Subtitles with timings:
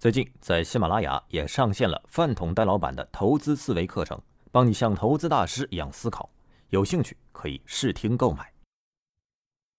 [0.00, 6.30] 最近在喜马拉雅也上线了饭桶戴老板的投资思维课程，帮你像投资大师一样思考。
[6.68, 8.52] 有兴趣可以试听购买。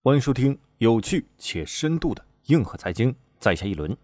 [0.03, 3.95] 欢迎收听有趣且深度的硬核财经，在下一轮。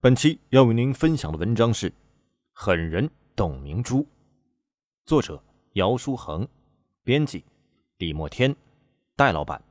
[0.00, 1.90] 本期要为您分享的文章是
[2.54, 3.98] 《狠人董明珠》，
[5.04, 6.48] 作者姚书恒，
[7.04, 7.44] 编辑
[7.98, 8.56] 李墨天，
[9.16, 9.62] 戴老板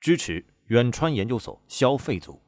[0.00, 2.41] 支持远川研究所消费组。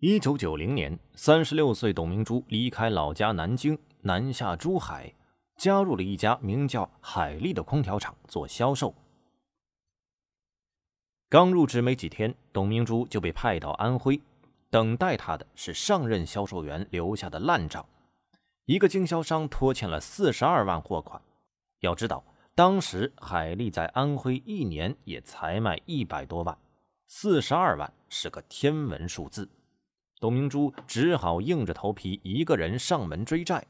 [0.00, 5.10] 一九九零年，三十六岁董明珠离开老家南京，南下珠海，
[5.56, 8.94] 加入了一家名叫海利的空调厂做销售。
[11.30, 14.20] 刚入职没几天，董明珠就被派到安徽，
[14.68, 17.86] 等待她的是上任销售员留下的烂账：
[18.66, 21.22] 一个经销商拖欠了四十二万货款。
[21.80, 22.22] 要知道，
[22.54, 26.58] 当时海利在安徽一年也才卖一百多万，
[27.06, 29.48] 四十二万是个天文数字。
[30.18, 33.64] 董明珠只好硬着头皮一个人上门追债。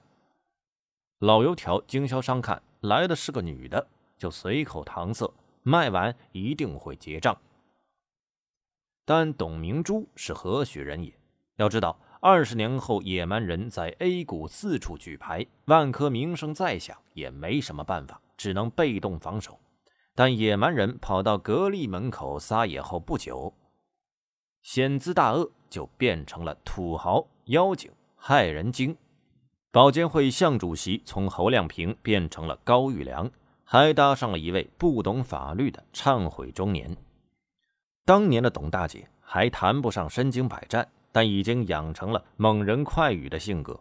[1.19, 7.36] 老油条经销商看来的是个女的，就随口搪塞，卖完一定会结账。
[9.05, 11.12] 但董明珠是何许人也？
[11.56, 19.58] 要知道，二十年后，野蛮人在 A 股四处举牌，万科名声再响也没什么办法，只能被动防守。
[20.14, 23.55] 但野蛮人跑到格力门口撒野后不久，
[24.62, 25.51] 险资大鳄。
[25.77, 28.97] 就变成了土豪、妖精、害人精。
[29.70, 33.31] 保监会向主席从侯亮平变成了高玉良，
[33.63, 36.97] 还搭上了一位不懂法律的忏悔中年。
[38.07, 43.79] 当年的董大姐还谈不上身经百战，但已经养成了猛人快语的性格。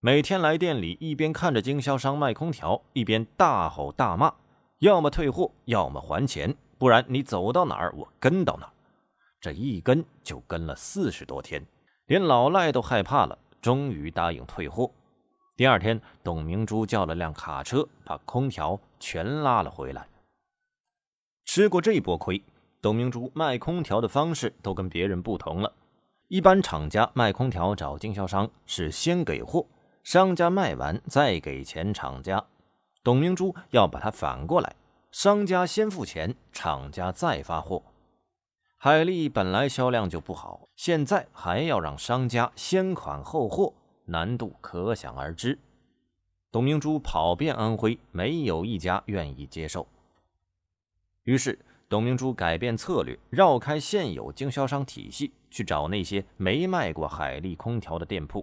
[0.00, 4.32] 每天来店里，一边看着经销商卖空调，一边大吼大骂
[4.80, 8.72] ：“要么退货，要么还钱，不然你走到哪儿，我跟到哪儿。”
[9.40, 11.64] 这一跟就跟了四十多天，
[12.06, 14.90] 连老赖都害怕了，终于答应退货。
[15.56, 20.06] 第二天，董明珠叫了辆卡车，把空调全拉了回来。
[21.46, 22.42] 吃过这波亏，
[22.82, 25.72] 董明珠卖空调的方式都跟别人不同了。
[26.28, 29.66] 一般厂家卖空调找经销商是先给货，
[30.04, 32.44] 商家卖完再给钱厂家。
[33.02, 34.76] 董明珠要把它反过来，
[35.10, 37.82] 商家先付钱，厂家再发货。
[38.82, 43.74] 海利本来销量就不好，现在还要让商家先款后货，
[44.06, 45.58] 难度可想而知。
[46.50, 49.86] 董明珠跑遍安徽，没有一家愿意接受。
[51.24, 51.58] 于是，
[51.90, 58.42] 董明珠改变策略，绕开现有经销商体系，去找那些没卖过海利空调的店铺。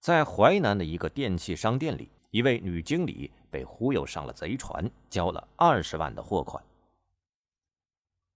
[0.00, 6.64] 在淮南的一个电器商店里，一位女经理被忽悠上了贼船，交了二十万的货款。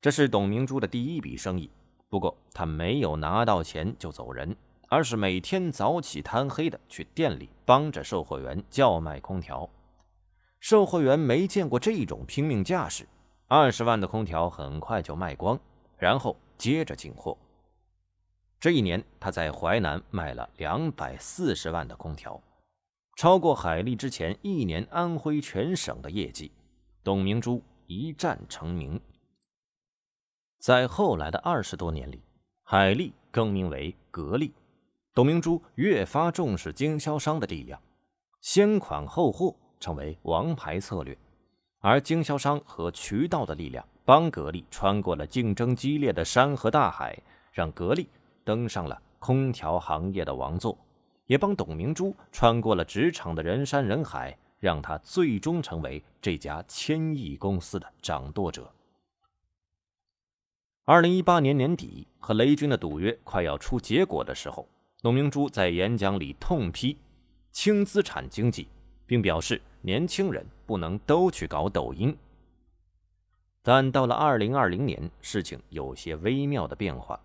[0.00, 1.70] 这是董明珠的第一笔生意，
[2.08, 4.54] 不过她没有拿到钱就走人，
[4.88, 9.68] 而是每天早起贪黑的去店里帮着售货员叫卖空调。
[10.60, 13.08] 售货员没见过这种拼命架势，
[13.46, 15.58] 二十万的空调很快就卖光，
[15.98, 17.36] 然后接着进货。
[18.58, 22.40] 这一年，他在淮南卖了两百四十万的空调，
[23.16, 26.50] 超过海利之前一年安徽全省的业绩。
[27.04, 29.00] 董明珠一战成名。
[30.58, 32.22] 在后来的二十多年里，
[32.62, 34.52] 海利更名为格力。
[35.14, 37.80] 董明珠越发重视经销商的力量，
[38.40, 41.16] 先款后货成为王牌策略，
[41.80, 47.18] 而经销商和渠道的力量帮格力穿过了竞争激烈的山河大海，
[47.52, 48.08] 让格力
[48.44, 50.76] 登上了空调行业的王座，
[51.26, 58.70] 也帮董明珠穿过了职场的人山人海，让她最终成为这家千亿公司的掌舵者。
[60.88, 64.68] 二零一八年年底，和雷军的赌约快要出结果的时候，
[65.02, 66.96] 董明珠在演讲里痛批
[67.50, 68.68] 轻资产经济，
[69.04, 72.16] 并表示年轻人不能都去搞抖音。
[73.64, 77.18] 但到了二零二零年，事情有些微妙的变化。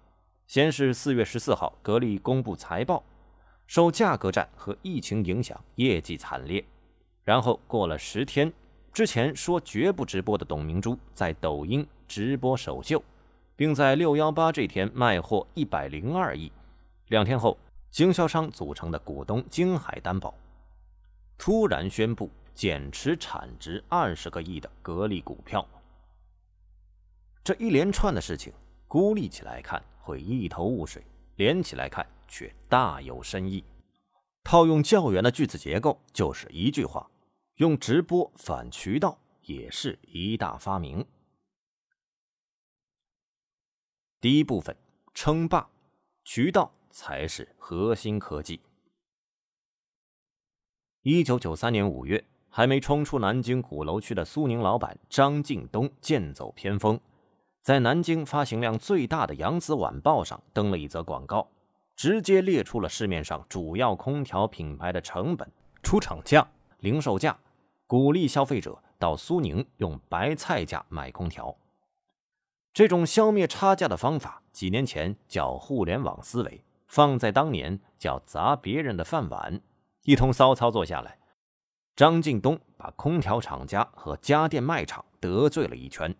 [0.47, 3.03] 先是四月十四号，格力公布财报，
[3.67, 6.65] 受价格战和疫情影响，业绩惨烈，
[7.23, 8.51] 然后过了十天，
[8.91, 13.01] 之前说绝不直播的董明珠在抖音直播首秀，
[13.61, 16.51] 并在六幺八这天卖货一百零二亿。
[17.09, 17.55] 两天后，
[17.91, 20.33] 经销商组成的股东金海担保
[21.37, 25.63] 突然宣布减持产值二十个亿的格力股票。
[27.43, 28.51] 这一连串的事情，
[28.87, 31.05] 孤立起来看会一头雾水，
[31.35, 33.63] 连起来看却大有深意。
[34.43, 37.07] 套用教员的句子结构，就是一句话：
[37.57, 41.05] 用直播反渠道也是一大发明。
[44.21, 44.77] 第一部分，
[45.15, 45.67] 称霸
[46.23, 48.61] 渠道才是核心科技。
[51.01, 56.99] 一九九三年五月，还没冲出南京鼓楼区的苏宁老板张近东剑走偏锋。
[57.63, 61.49] 在南京发行量最大的《扬子晚报》上登了一则广告，
[61.95, 65.51] 直接列出了市面上主要空调品牌的成本、
[65.81, 66.47] 出厂价、
[66.81, 67.35] 零售价，
[67.87, 71.57] 鼓励消费者到苏宁用白菜价买空调。
[72.73, 79.61] 这种消灭差价的方法，几年前叫互联网思维，放在当年叫砸别人的饭碗。
[80.03, 81.19] 一通骚操作下来，
[81.95, 86.15] 张近东把空调厂家和家电卖场得罪了一圈。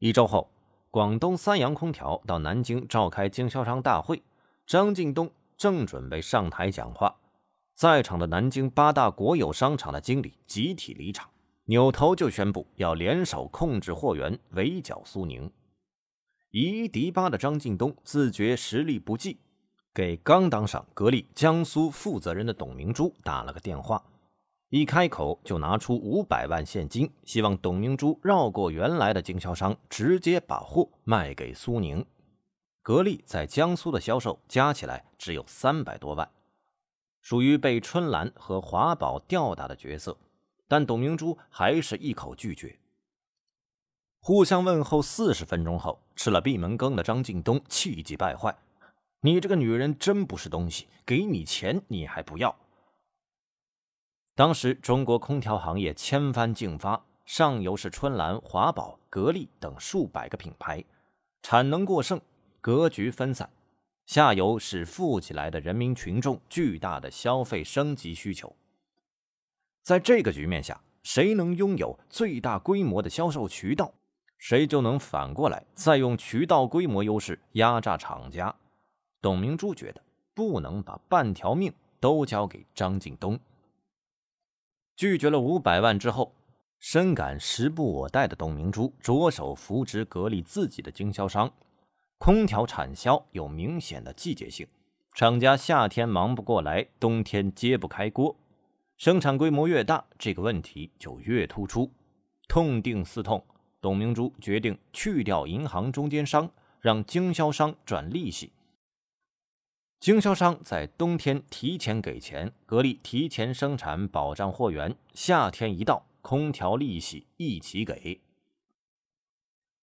[0.00, 0.50] 一周后，
[0.90, 4.22] 广东三洋空调到南京召开经销商大会，
[4.66, 7.16] 张近东正准备上台讲话，
[7.74, 11.30] 在场的南京八大国有商场的经理集体离场，
[11.70, 15.50] 扭头就宣布要联手控制货源，围剿苏宁。
[16.50, 19.38] 以一敌八的张近东自觉实力不济，
[19.92, 24.02] 给刚当上格力江苏负责人的董明珠打了个电话。
[24.70, 32.02] 一开口就拿出五百万现金，希望董明珠绕过原来的经销商，直接把货卖给苏宁。
[32.80, 36.26] 格力在江苏的销售加起来只有三百多万，
[37.20, 40.16] 属于被春兰和华宝吊打的角色。
[40.68, 42.78] 但董明珠还是一口拒绝。
[44.20, 48.54] 互相问候四十分钟后，吃了闭门羹的张近东气急败坏
[49.22, 52.54] ：“你这个女人真不是东西，给你钱你还不要！”
[54.36, 60.84] 当时中国空调行业千帆竞发，上游是春兰、华宝、格力等数百个品牌，
[61.42, 62.20] 产能过剩，
[62.60, 63.48] 格局分散；
[64.06, 68.54] 下游是富起来的人民群众巨大的消费升级需求。
[69.88, 73.90] 在这个局面下，谁能拥有最大规模的销售渠道，
[74.36, 78.54] 谁就能反过来再用渠道规模优势压榨厂家。
[79.22, 80.02] 董明珠觉得
[80.34, 83.40] 不能把半条命都交给张近东。
[84.94, 86.34] 拒绝了五百万之后，
[86.78, 91.50] 深感时不我待的董明珠着手扶植格力自己的经销商。
[92.18, 94.68] 空调产销有明显的季节性，
[95.14, 98.36] 厂家夏天忙不过来，冬天揭不开锅，
[98.98, 101.88] 生产规模越大，这个问题就越突出。
[102.48, 103.46] 痛定思痛，
[103.80, 106.50] 董明珠决定去掉银行中间商，
[106.80, 108.52] 让经销商赚利息。
[110.00, 118.20] 经销商在冬天提前给钱，格力提前生产保障货源，夏天一到，空调利息一起给。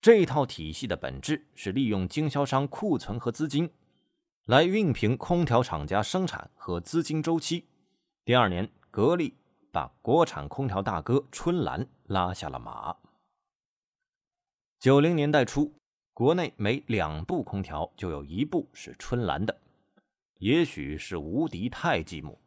[0.01, 3.69] 这套体系的本质是利用经销商库存和资金，
[4.45, 7.63] 来熨平空调厂家生产和资金周期。
[8.25, 9.33] 第二年，格力
[9.73, 12.95] 把国产空调大哥春兰拉下了马。
[14.79, 15.73] 九零年代初，
[16.13, 19.57] 国内每两部空调就有一部是春兰的。
[20.37, 22.37] 也许是无敌太寂寞，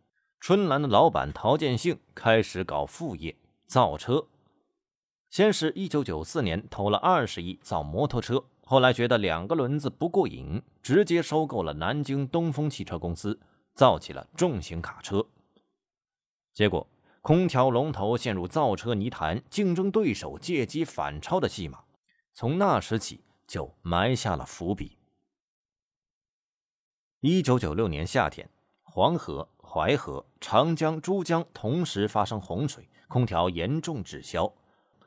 [0.40, 3.36] 春兰的老板陶建兴开始搞副业
[3.66, 4.26] 造车。
[5.28, 13.38] 先是一九九四年投了二十亿造摩托车，后来觉得两个轮子不过瘾，直接收购了南京东风汽车公司，
[13.74, 15.26] 造起了重型卡车。
[16.58, 16.84] 结果
[17.22, 21.84] 空调龙头陷入造车泥潭，竞争对手借机反超的戏码，
[22.34, 24.98] 从那时起就埋下了伏笔。
[27.20, 28.50] 一九九六年夏天，
[28.82, 34.52] 黄河、淮河、长江、珠江同时发生洪水，空调严重滞销。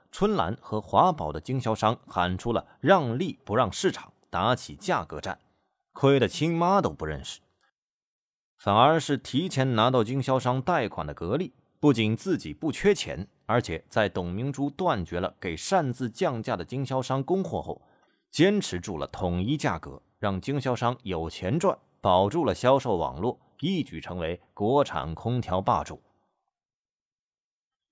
[0.10, 5.38] 春兰和华宝的经销商喊出了“让利不让市场”，打起价格战，
[5.92, 7.42] 亏得亲妈都不认识。
[8.64, 17.82] 反而是提前拿到经销商贷款的格力，不仅自己不缺钱，而且在董明珠断绝了给擅自降价的经销商供货后，
[18.30, 21.76] 坚持住了统一价格，让经销商有钱赚。
[22.02, 26.00] 保住了销售网络，一举成为国产空调霸主。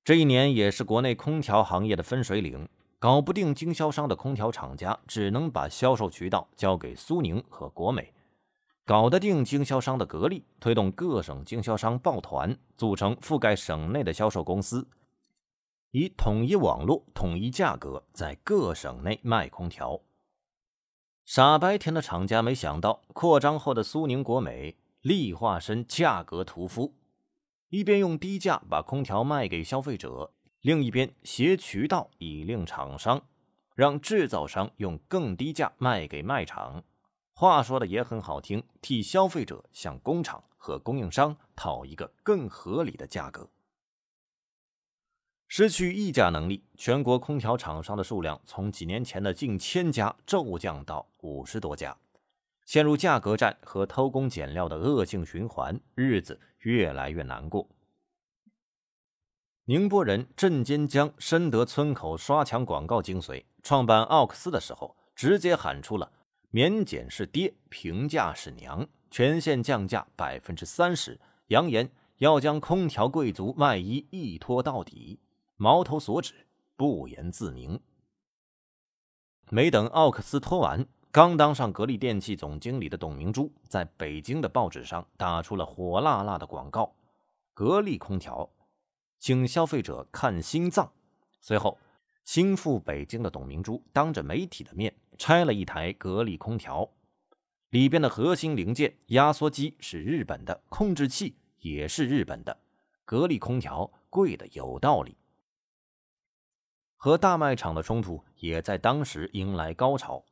[0.04, 8.14] 这一年也是国内空调行业的分水岭，搞不定经销商的空调厂家只能把销售渠道交给苏宁和国美。
[8.89, 14.88] 搞得定经销商的格力，推动各省经销商抱团，组成覆盖省内的销售公司，
[15.91, 20.01] 以统一网络、统一价格，在各省内卖空调。
[21.24, 26.96] 傻白甜的厂家没想到，扩张后的苏宁国美力化身价格屠夫，
[27.69, 33.22] 一边用低价把空调卖给消费者，另一边携渠道以令厂商，
[33.75, 36.84] 让制造商用更低价卖给卖场。
[37.39, 43.50] 话说的也很好听，替消费者向工厂和供应商讨一个更合理的价格。
[45.48, 51.96] 失去议价能力，全国空调厂商的数量从几年前的近千家骤降到五十多家，
[52.65, 57.69] 陷入价格战和偷工减料的恶性循环，日子越来越难过。
[59.63, 66.12] 宁波人郑坚江深得村口刷墙广告精髓，创办奥克斯的时候，直接喊出了
[66.51, 75.20] “免检是爹，平价是娘”，全线降价百分之三十，扬言要将空调贵族外衣一拖到底。
[75.58, 77.79] 矛头所指，不言自明。
[79.50, 86.96] 没等奥克斯拖完，刚当上格力电器总经理的董明珠，在北京的报纸上打出了火辣辣的广告
[87.53, 88.50] ：“格力空调，
[89.18, 90.91] 请消费者看心脏。”
[91.41, 91.77] 随后，
[92.24, 96.90] 心腹北京的董明珠当着媒体的面拆了一台格力空调，
[97.72, 102.58] 里边的核心零件压缩机是日本的，控制器也是日本的。
[103.04, 105.18] 格力空调贵的有道理。
[106.96, 110.24] 和大卖场的冲突也在当时迎来高潮。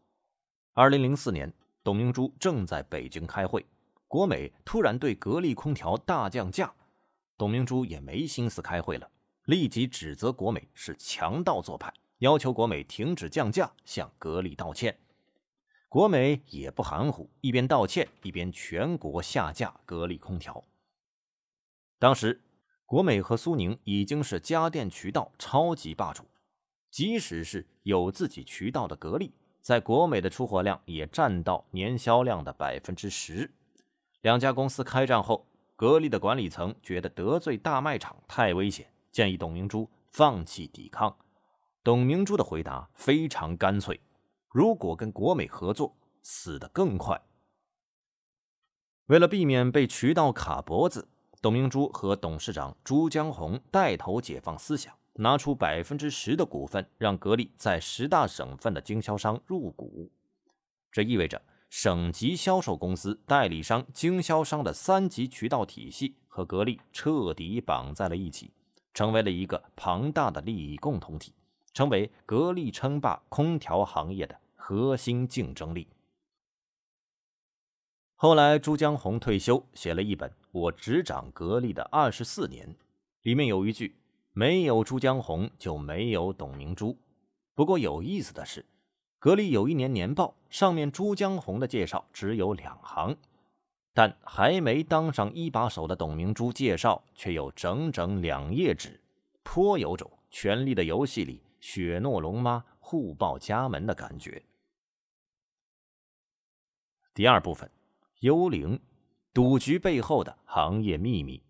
[0.72, 1.54] 二零零四年，
[1.84, 3.66] 董明珠正在北京开会，
[4.08, 6.74] 国美突然对格力空调大降价，
[7.38, 9.12] 董明珠也没心思开会了，
[9.44, 14.98] 立即指责国美是强盗做派，要求国美停止降价，向格力道歉。
[15.90, 20.64] 国美也不含糊，一边道歉，一边全国下架格力空调。
[22.00, 22.42] 当时，
[22.86, 26.26] 国美和苏宁已经是家电渠道超级霸主。
[26.90, 33.52] 即使是有自己渠道的格力，在国美的出货量也占到年销量的百分之十。
[34.22, 35.46] 两家公司开战后，
[35.76, 41.16] 格力的管理层觉得得罪大卖场太危险，建议董明珠放弃抵抗。
[41.88, 44.02] 董明珠的回答非常干脆：
[44.50, 47.22] 如果跟国美合作，死得更快。
[49.06, 51.08] 为了避免被渠道卡脖子，
[51.42, 54.94] 董明珠和董事长朱江洪带头解放思想。
[55.14, 60.12] 拿出百分之十的股份，让格力在十大省份的经销商入股。
[60.92, 68.52] 这意味着省级销售公司、代理商、经销商的三级渠道体系和格力彻底绑在了一起，
[68.94, 71.34] 成为了一个庞大的利益共同体，
[71.78, 75.88] 成为格力称霸空调行业的核心竞争力。
[78.16, 82.68] 后来，朱江洪退休，写了一本《我执掌格力的二十四年》，
[83.22, 83.96] 里面有一句。
[84.34, 86.98] 没有朱江洪，就没有董明珠。
[87.54, 88.66] 不过有意思的是，
[89.20, 93.16] 格力有一年年报上面朱江洪的介绍只有两行，
[93.94, 99.00] 但还没当上一把手的董明珠介绍却有整整两页纸，
[99.44, 104.44] 颇有种《权力的游戏》里雪诺龙妈互报家门的感觉。
[107.14, 107.70] 第二部分，
[108.20, 108.80] 幽灵
[109.34, 111.42] 赌局背后的行业秘密。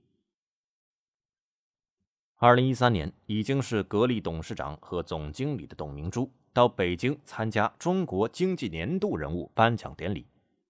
[2.37, 10.27] 二零一三年，已经是格力董事长和总经理的董明珠到北京参加中国经济年度人物颁奖典礼，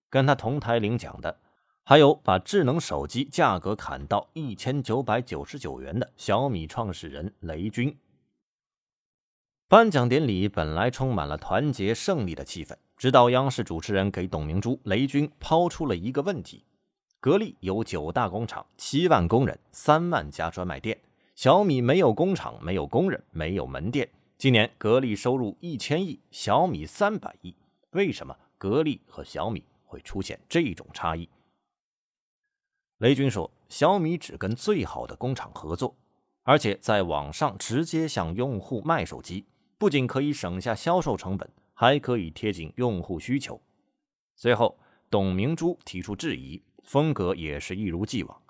[0.10, 1.40] 跟他同台领奖的
[1.84, 7.96] 还有把智能手机价格砍到一千九百九十九元的小米创始人雷军。
[9.70, 16.64] 颁奖典礼本来充满了团结胜利的气氛，直到央视主持人给董明珠、雷军抛出了一个问题：
[17.20, 20.98] 格力有九大工厂、七万工人、三万家专卖店。
[21.36, 24.10] 小米没有工厂，没有工人，没有门店。
[24.38, 27.54] 今年格力收入一千亿，小米三百亿，
[27.92, 31.28] 为什么格力和小米会出现这种差异？
[33.00, 35.94] 雷军说，小米只跟最好的工厂合作，
[36.44, 39.46] 而且在网上直接向用户卖手机，
[39.78, 43.62] 不仅可以省下销售成本，还可以贴近用户需求。
[44.36, 44.78] 随后，
[45.10, 48.42] 董明珠提出质疑，风格也是一如既往。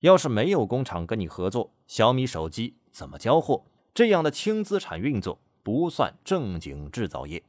[0.00, 3.64] 要是没有工厂跟你合作，小米手机怎么交货？
[3.92, 7.42] 这样的轻资产运作不算正经制造业。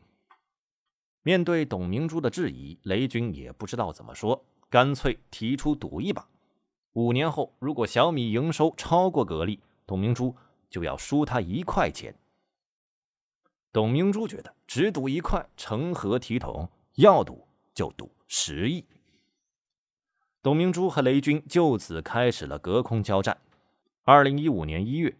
[1.21, 6.27] 面对董明珠的质疑，雷军也不知道怎么说，干脆提出赌一把：
[6.93, 10.35] 五年后，如果小米营收超过格力，董明珠
[10.67, 12.15] 就要输他一块钱。
[13.73, 16.69] 董明珠觉得只赌一块成何体统？
[16.95, 18.85] 要赌就赌十亿。
[20.41, 23.37] 董明珠和雷军就此开始了隔空交战。
[24.03, 25.15] 二零一五年一月，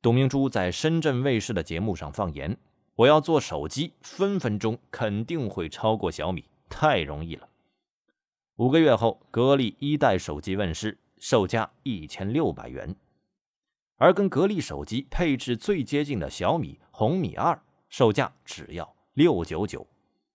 [0.00, 2.56] 董明珠在深圳卫视的节目上放言
[2.96, 7.48] ：“我要做手机，分分钟肯定会超过小米，太容易了。”
[8.56, 12.96] 五个月后，格力一代手机问世，售价一千六百元，
[13.96, 17.60] 而跟格力手机配置最接近的小米红米二，
[17.90, 19.86] 售价只要六九九，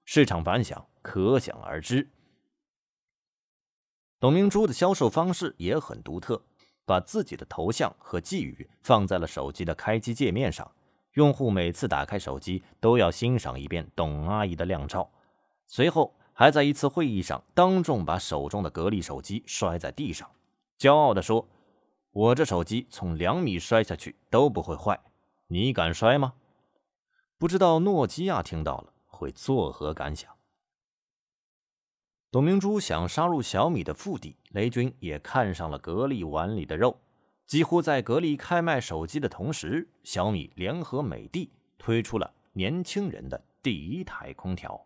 [0.04, 2.08] 市场反响可想而知。
[4.20, 6.42] 董明珠的销售方式也很独特，
[6.86, 10.70] 把自己的头像和寄语放在了手机的开机界面上，
[11.14, 15.10] 用户每次打开手机都要欣赏一遍董阿姨的靓照，
[15.66, 20.30] 随后还在一次会议上当众把手中的格力手机摔在地上，
[20.78, 21.48] 骄傲地说
[22.12, 25.00] ：“我这手机从两米摔下去都不会坏，
[25.48, 26.34] 你敢摔吗？”
[27.38, 30.32] 不知道诺基亚听到了会作何感想？
[32.32, 36.98] 董明珠想杀入小米的腹地，雷军也看上了格力碗里的肉。
[37.46, 44.86] 几乎在格力开卖手机的同时，小米联合美的推出了年轻人的第一台空调。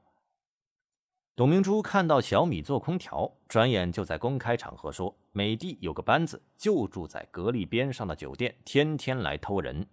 [1.35, 9.87] 董明珠看到小米做空调，转眼就在公开场合说：“美的有个班子就住在格力边上的酒店，天天来偷人。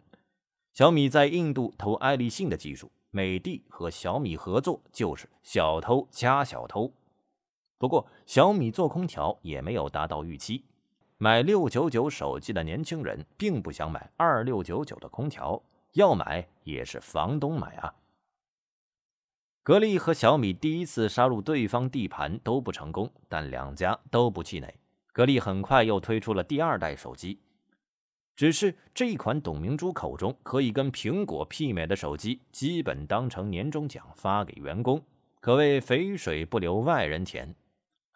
[0.77, 6.93] 小米在印度投爱立信的技术，美的和小米合作就是小偷加小偷。”
[7.81, 10.67] 不过，小米做空调也没有达到预期。
[11.17, 17.95] 买六九九手机的年轻人并不想买二六九九的空调，要买也是房东买啊。
[19.63, 24.79] 格力和小米第一次杀入对方地盘都不成功，但两家都不气馁。
[25.15, 27.41] 格力很快又推出了第二代手机，
[28.37, 35.03] 只是这一款董明珠口中可以跟苹果媲美的手机，基本当成年终奖发给员工，
[35.41, 37.55] 可谓肥水不流外人田。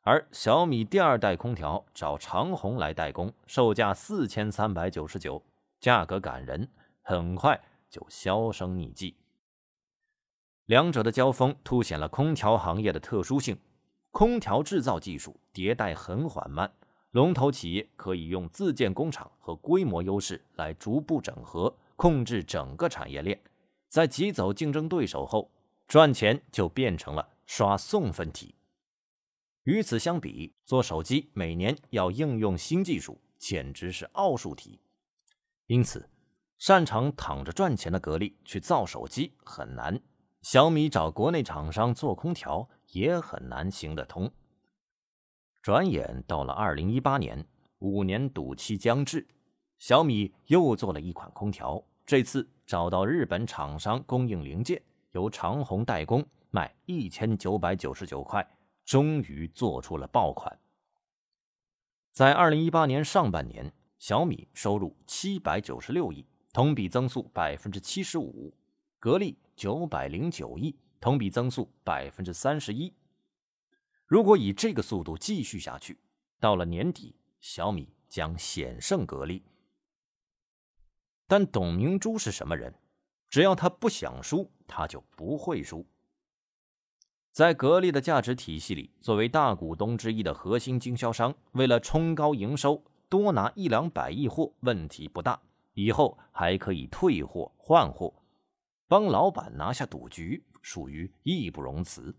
[0.02, 5.42] 而小米第二代空调找长虹来代工，售价四千三百九十九，
[5.80, 6.68] 价格感人，
[7.02, 9.16] 很快就销声匿迹。
[10.66, 13.58] 两者的交锋凸显了空调行业的特殊性：
[14.10, 16.70] 空调制造技术迭代很缓慢，
[17.12, 23.40] 龙头企业可以用自建工厂和规模优势来逐步整合，控制整个产业链，
[23.88, 25.50] 在挤走竞争对手后，
[25.88, 28.54] 赚钱就变成了刷送分题。
[29.64, 34.80] 与此相比，做手机每年要应用新技术，简直是奥数题。
[35.66, 36.08] 因此，
[36.58, 40.00] 擅长躺着赚钱的格力去造手机很难，
[40.42, 44.30] 小米找国内厂商做空调也很难行得通。
[45.62, 47.46] 转眼到了二零一八年，
[47.78, 49.26] 五年赌期将至，
[49.78, 58.46] 小米又做了一款空调，这次找到日本厂商供应零件，由长虹代工，卖一千九百九十九块。
[58.82, 60.58] 终于做出了爆款。
[62.10, 68.52] 在二零一八年上半年，小米收入七百九十六亿，同比增速百分之七十五；
[68.98, 72.92] 格力九百零九亿，同比增速百分之三十一。
[74.10, 75.96] 如果以这个速度继续下去，
[76.40, 79.44] 到了年底，小米将险胜格力。
[81.28, 82.74] 但董明珠是什么人？
[83.28, 85.86] 只要他不想输，他就不会输。
[87.30, 95.40] 在格力的价值体系里，作为大股东之一的核心经销商，为了冲高营收，多拿一两百亿货问题不大。
[95.74, 98.12] 以后还可以退货换货，
[98.88, 102.12] 帮老板拿下赌局，属于义不容辞。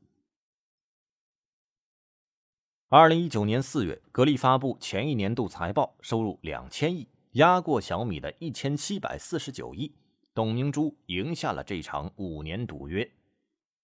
[2.93, 9.95] 二零一九年四月，格力发布前一年度财报，收入两千亿，压过小米的一千七百四十九亿。
[10.33, 13.09] 董明珠赢下了这场五年赌约。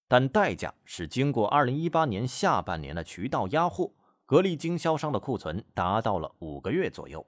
[0.10, 3.94] 但代价是，经过二零一八年下半年的渠道压货，
[4.26, 7.26] 格力经销商的库存达到了五个月左右。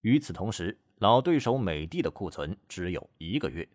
[0.00, 3.68] 与此同时，老对手美的的库存只有一个月。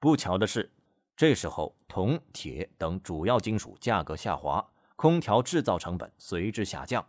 [0.00, 0.72] 不巧的是，
[1.14, 7.06] 这时候铜、铁等主要金属价格下滑，空调制造成本随之下降，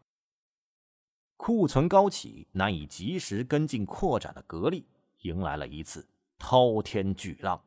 [1.37, 4.87] 库存高企，难以及时跟进扩展的格力，
[5.21, 7.61] 迎来了一次滔天巨浪。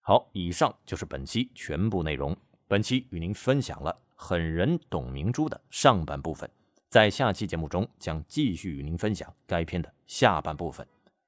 [0.00, 2.36] 好，以上就是本期全部内容。
[2.66, 6.48] 本期与您分享了狠人董明珠的上半部分，
[6.88, 10.86] 在下期节目中将继续与您分享该片的下半部分。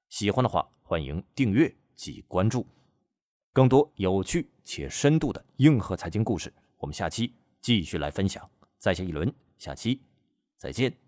[0.09, 2.66] 喜欢的话，欢迎订阅及关注，
[3.52, 6.52] 更多有趣且深度的硬核财经故事，
[6.83, 8.47] 我们下期继续来分享。
[8.77, 10.03] 再下一轮，下期
[10.59, 11.02] 再见。